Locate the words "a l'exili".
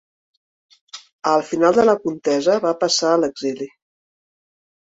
3.15-3.71